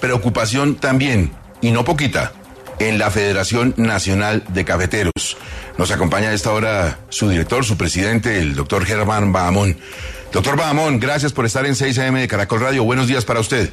[0.00, 2.32] Preocupación también, y no poquita,
[2.78, 5.36] en la Federación Nacional de Cafeteros.
[5.78, 9.76] Nos acompaña a esta hora su director, su presidente, el doctor Germán Bahamón.
[10.32, 12.84] Doctor Bahamón, gracias por estar en 6 AM de Caracol Radio.
[12.84, 13.72] Buenos días para usted.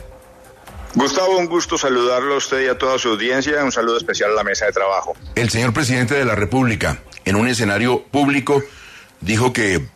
[0.93, 3.63] Gustavo, un gusto saludarlo a usted y a toda su audiencia.
[3.63, 5.15] Un saludo especial a la mesa de trabajo.
[5.35, 8.61] El señor presidente de la República, en un escenario público,
[9.21, 9.87] dijo que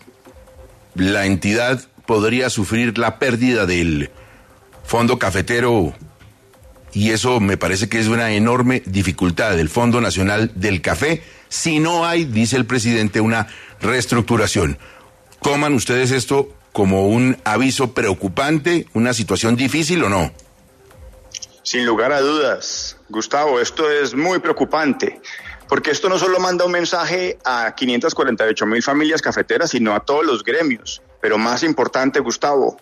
[0.96, 4.10] la entidad podría sufrir la pérdida del
[4.86, 5.94] fondo cafetero
[6.96, 11.80] y eso me parece que es una enorme dificultad del Fondo Nacional del Café si
[11.80, 13.48] no hay, dice el presidente, una
[13.82, 14.78] reestructuración.
[15.40, 20.32] ¿Coman ustedes esto como un aviso preocupante, una situación difícil o no?
[21.64, 25.20] Sin lugar a dudas, Gustavo, esto es muy preocupante,
[25.68, 30.26] porque esto no solo manda un mensaje a 548 mil familias cafeteras, sino a todos
[30.26, 31.02] los gremios.
[31.22, 32.78] Pero más importante, Gustavo,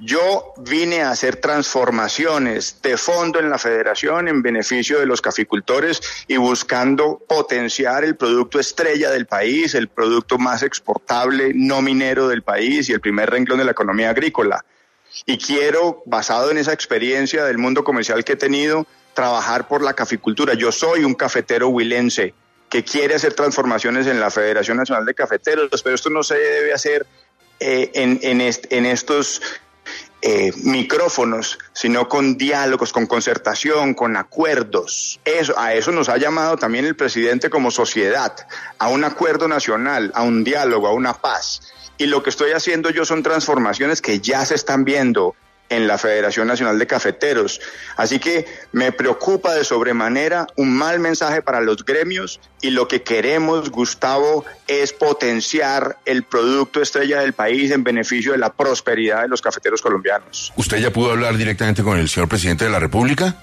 [0.00, 6.00] yo vine a hacer transformaciones de fondo en la federación en beneficio de los caficultores
[6.26, 12.42] y buscando potenciar el producto estrella del país, el producto más exportable no minero del
[12.42, 14.64] país y el primer renglón de la economía agrícola.
[15.26, 19.92] Y quiero, basado en esa experiencia del mundo comercial que he tenido, trabajar por la
[19.92, 20.54] caficultura.
[20.54, 22.32] Yo soy un cafetero huilense
[22.70, 26.72] que quiere hacer transformaciones en la Federación Nacional de Cafeteros, pero esto no se debe
[26.72, 27.06] hacer
[27.58, 29.42] eh, en, estos
[30.22, 35.18] eh, micrófonos, sino con diálogos, con concertación, con acuerdos.
[35.24, 38.34] Eso, a eso nos ha llamado también el presidente como sociedad,
[38.78, 41.72] a un acuerdo nacional, a un diálogo, a una paz.
[41.96, 45.34] Y lo que estoy haciendo yo son transformaciones que ya se están viendo
[45.70, 47.60] en la Federación Nacional de Cafeteros.
[47.96, 53.02] Así que me preocupa de sobremanera un mal mensaje para los gremios y lo que
[53.02, 59.28] queremos, Gustavo, es potenciar el producto estrella del país en beneficio de la prosperidad de
[59.28, 60.52] los cafeteros colombianos.
[60.56, 63.36] ¿Usted ya pudo hablar directamente con el señor presidente de la República?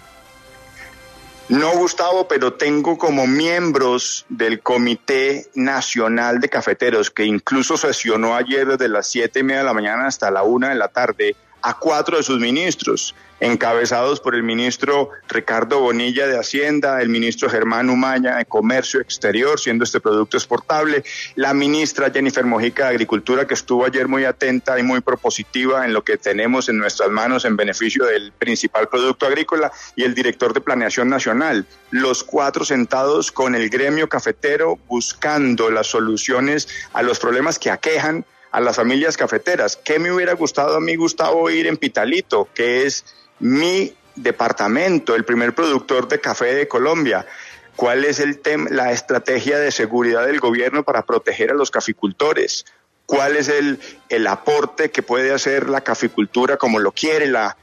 [1.49, 8.67] No, Gustavo, pero tengo como miembros del Comité Nacional de Cafeteros, que incluso sesionó ayer
[8.67, 11.77] desde las siete y media de la mañana hasta la una de la tarde, a
[11.77, 17.89] cuatro de sus ministros, encabezados por el ministro Ricardo Bonilla de Hacienda, el ministro Germán
[17.89, 21.03] Umaña de Comercio Exterior, siendo este producto exportable,
[21.35, 25.93] la ministra Jennifer Mojica de Agricultura, que estuvo ayer muy atenta y muy propositiva en
[25.93, 30.53] lo que tenemos en nuestras manos en beneficio del principal producto agrícola, y el director
[30.53, 37.19] de Planeación Nacional, los cuatro sentados con el gremio cafetero buscando las soluciones a los
[37.19, 38.25] problemas que aquejan
[38.57, 39.77] a las familias cafeteras.
[39.77, 43.05] ¿Qué me hubiera gustado a mí, Gustavo, ir en Pitalito, que es
[43.37, 47.27] mi departamento, el primer productor de café de Colombia?
[47.75, 48.41] ¿Cuál es el
[48.71, 52.65] la estrategia de seguridad del gobierno para proteger a los caficultores?
[53.05, 53.79] ¿Cuál es el,
[54.09, 57.57] el aporte que puede hacer la caficultura como lo quiere la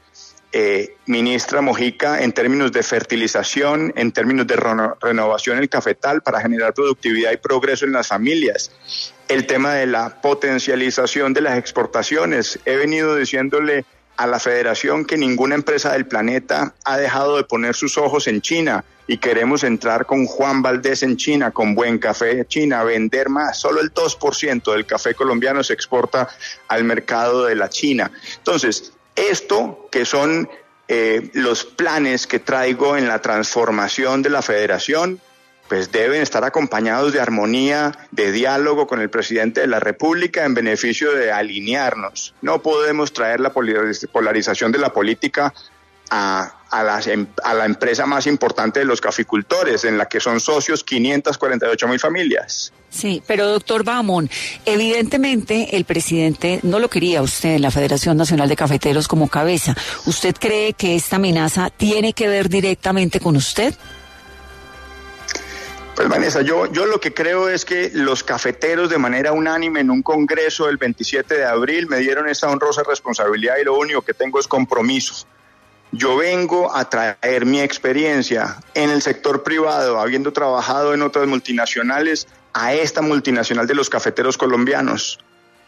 [0.57, 4.55] eh, ministra Mojica en términos de fertilización, en términos de
[5.01, 8.71] renovación del cafetal para generar productividad y progreso en las familias.
[9.27, 12.57] El tema de la potencialización de las exportaciones.
[12.63, 13.83] He venido diciéndole
[14.15, 18.39] a la federación que ninguna empresa del planeta ha dejado de poner sus ojos en
[18.39, 23.59] China y queremos entrar con Juan Valdés en China, con Buen Café China, vender más.
[23.59, 26.29] Solo el 2% del café colombiano se exporta
[26.69, 28.09] al mercado de la China.
[28.37, 30.49] Entonces, esto, que son
[30.87, 35.19] eh, los planes que traigo en la transformación de la federación,
[35.67, 40.53] pues deben estar acompañados de armonía, de diálogo con el presidente de la República en
[40.53, 42.35] beneficio de alinearnos.
[42.41, 45.53] No podemos traer la polarización de la política
[46.11, 50.39] a, a, em, a, la empresa más importante de los caficultores, en la que son
[50.39, 52.73] socios 548 mil familias.
[52.89, 54.29] Sí, pero doctor Bamón,
[54.65, 59.75] evidentemente el presidente no lo quería usted en la Federación Nacional de Cafeteros como cabeza.
[60.05, 63.73] ¿Usted cree que esta amenaza tiene que ver directamente con usted?
[65.95, 69.89] Pues Vanessa, yo, yo lo que creo es que los cafeteros de manera unánime en
[69.89, 74.13] un congreso el 27 de abril me dieron esta honrosa responsabilidad y lo único que
[74.13, 75.25] tengo es compromiso
[75.97, 82.27] yo vengo a traer mi experiencia en el sector privado, habiendo trabajado en otras multinacionales,
[82.53, 85.19] a esta multinacional de los cafeteros colombianos.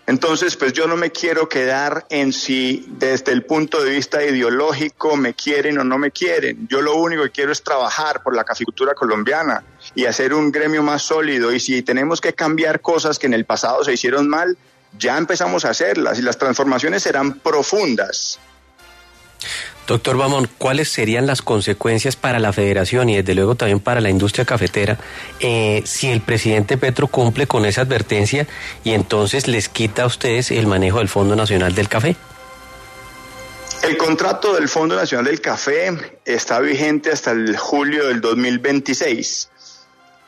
[0.05, 5.17] Entonces, pues yo no me quiero quedar en si desde el punto de vista ideológico
[5.17, 6.65] me quieren o no me quieren.
[6.69, 9.65] Yo lo único que quiero es trabajar por la caficultura colombiana
[9.95, 11.51] y hacer un gremio más sólido.
[11.51, 14.57] Y si tenemos que cambiar cosas que en el pasado se hicieron mal,
[14.97, 18.39] ya empezamos a hacerlas y las transformaciones serán profundas.
[19.87, 24.09] Doctor Bamón, ¿cuáles serían las consecuencias para la federación y desde luego también para la
[24.09, 24.97] industria cafetera
[25.39, 28.47] eh, si el presidente Petro cumple con esa advertencia
[28.83, 32.17] y entonces les quita a ustedes el manejo del Fondo Nacional del Café?
[33.81, 39.49] El contrato del Fondo Nacional del Café está vigente hasta el julio del 2026.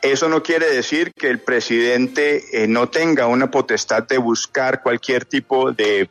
[0.00, 5.26] Eso no quiere decir que el presidente eh, no tenga una potestad de buscar cualquier
[5.26, 6.08] tipo de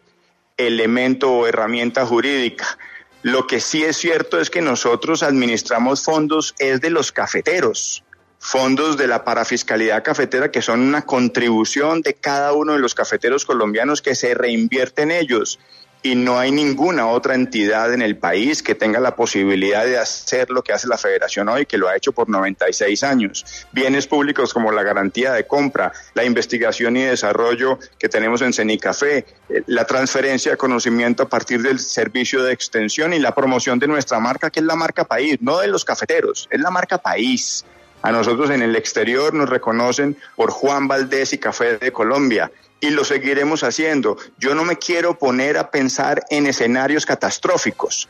[0.55, 2.77] elemento o herramienta jurídica.
[3.21, 8.03] Lo que sí es cierto es que nosotros administramos fondos es de los cafeteros,
[8.39, 13.43] fondos de la parafiscalidad cafetera que son una contribución de cada uno de los cafeteros
[13.43, 15.59] colombianos que se reinvierte en ellos
[16.01, 20.49] y no hay ninguna otra entidad en el país que tenga la posibilidad de hacer
[20.49, 23.45] lo que hace la federación hoy, que lo ha hecho por 96 años.
[23.71, 29.25] Bienes públicos como la garantía de compra, la investigación y desarrollo que tenemos en Cenicafé,
[29.49, 33.87] eh, la transferencia de conocimiento a partir del servicio de extensión y la promoción de
[33.87, 37.65] nuestra marca, que es la marca país, no de los cafeteros, es la marca país.
[38.01, 42.91] A nosotros en el exterior nos reconocen por Juan Valdés y Café de Colombia y
[42.91, 44.17] lo seguiremos haciendo.
[44.37, 48.07] Yo no me quiero poner a pensar en escenarios catastróficos.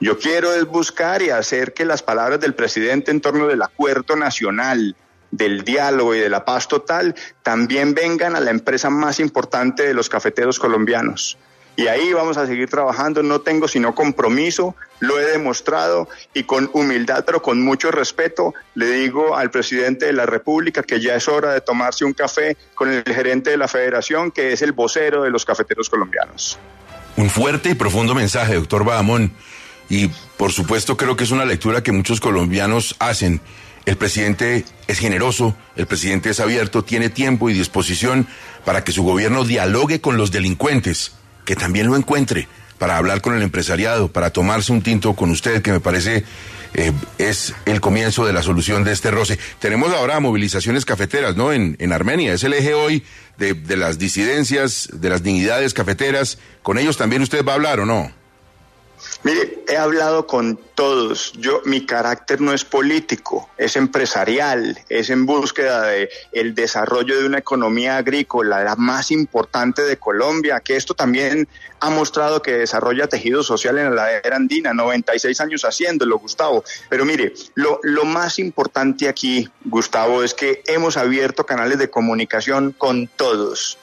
[0.00, 4.16] Yo quiero es buscar y hacer que las palabras del presidente en torno del acuerdo
[4.16, 4.96] nacional,
[5.30, 9.94] del diálogo y de la paz total también vengan a la empresa más importante de
[9.94, 11.38] los cafeteros colombianos.
[11.76, 16.68] Y ahí vamos a seguir trabajando, no tengo sino compromiso, lo he demostrado y con
[16.74, 21.26] humildad, pero con mucho respeto, le digo al presidente de la República que ya es
[21.28, 25.22] hora de tomarse un café con el gerente de la federación, que es el vocero
[25.22, 26.58] de los cafeteros colombianos.
[27.16, 29.32] Un fuerte y profundo mensaje, doctor Bahamón.
[29.88, 33.40] Y por supuesto creo que es una lectura que muchos colombianos hacen.
[33.86, 38.26] El presidente es generoso, el presidente es abierto, tiene tiempo y disposición
[38.64, 41.14] para que su gobierno dialogue con los delincuentes
[41.50, 42.46] que también lo encuentre
[42.78, 46.22] para hablar con el empresariado, para tomarse un tinto con usted, que me parece
[46.74, 49.36] eh, es el comienzo de la solución de este roce.
[49.58, 51.52] Tenemos ahora movilizaciones cafeteras, ¿no?
[51.52, 53.02] En, en Armenia, es el eje hoy
[53.36, 56.38] de, de las disidencias, de las dignidades cafeteras.
[56.62, 58.12] ¿Con ellos también usted va a hablar o no?
[59.22, 61.32] Mire, he hablado con todos.
[61.34, 67.26] Yo, mi carácter no es político, es empresarial, es en búsqueda de el desarrollo de
[67.26, 71.48] una economía agrícola, la más importante de Colombia, que esto también
[71.80, 76.64] ha mostrado que desarrolla tejido social en la era andina, 96 años haciéndolo, Gustavo.
[76.88, 82.72] Pero mire, lo, lo más importante aquí, Gustavo, es que hemos abierto canales de comunicación
[82.72, 83.76] con todos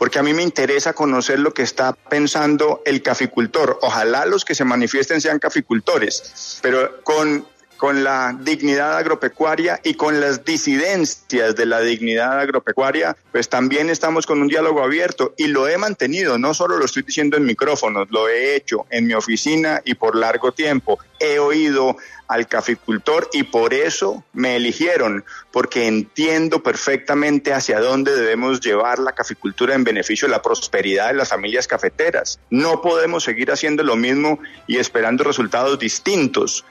[0.00, 3.78] porque a mí me interesa conocer lo que está pensando el caficultor.
[3.82, 7.46] Ojalá los que se manifiesten sean caficultores, pero con
[7.80, 14.26] con la dignidad agropecuaria y con las disidencias de la dignidad agropecuaria, pues también estamos
[14.26, 18.08] con un diálogo abierto y lo he mantenido, no solo lo estoy diciendo en micrófonos,
[18.10, 20.98] lo he hecho en mi oficina y por largo tiempo.
[21.18, 21.96] He oído
[22.30, 29.12] al caficultor y por eso me eligieron, porque entiendo perfectamente hacia dónde debemos llevar la
[29.12, 32.38] caficultura en beneficio de la prosperidad de las familias cafeteras.
[32.50, 34.38] No podemos seguir haciendo lo mismo
[34.68, 36.64] y esperando resultados distintos.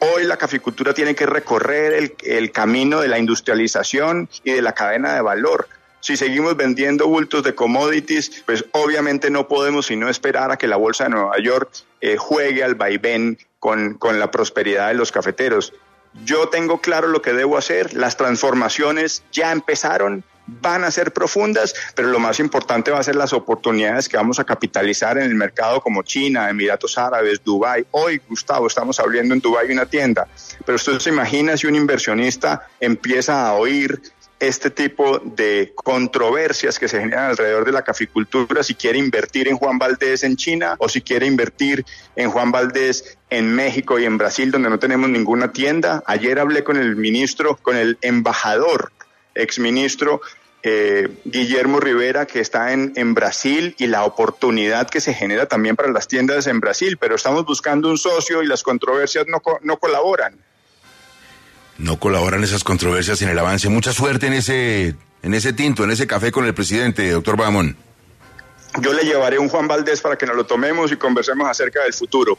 [0.00, 5.14] Hoy la caficultura tiene que recorrer el, camino de la industrialización y de la cadena
[5.14, 5.68] de valor.
[6.00, 10.76] Si seguimos vendiendo bultos de commodities, pues obviamente no podemos sino esperar a que la
[10.76, 15.74] Bolsa de Nueva York eh, juegue al vaivén con, con la prosperidad de los cafeteros.
[16.24, 21.74] Yo tengo claro lo que debo hacer, las transformaciones ya empezaron, van a ser profundas,
[21.94, 25.34] pero lo más importante va a ser las oportunidades que vamos a capitalizar en el
[25.34, 27.86] mercado como China, Emiratos Árabes, Dubái.
[27.92, 30.26] Hoy, Gustavo, estamos abriendo en Dubái una tienda,
[30.66, 34.00] pero usted se imagina si un inversionista empieza a oír
[34.40, 39.56] este tipo de controversias que se generan alrededor de la caficultura, si quiere invertir en
[39.56, 41.84] Juan Valdés en China o si quiere invertir
[42.16, 46.02] en Juan Valdés en México y en Brasil, donde no tenemos ninguna tienda.
[46.06, 48.92] Ayer hablé con el ministro, con el embajador,
[49.34, 50.22] exministro
[50.62, 55.76] eh, Guillermo Rivera, que está en, en, Brasil, y la oportunidad que se genera también
[55.76, 59.78] para las tiendas en Brasil, pero estamos buscando un socio y las controversias no, no
[59.78, 60.38] colaboran.
[61.80, 63.70] No colaboran esas controversias en el avance.
[63.70, 67.76] Mucha suerte en ese, en ese tinto, en ese café con el presidente, doctor Bamón.
[68.82, 71.94] Yo le llevaré un Juan Valdés para que nos lo tomemos y conversemos acerca del
[71.94, 72.38] futuro.